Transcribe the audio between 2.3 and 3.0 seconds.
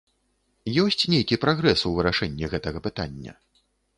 гэтага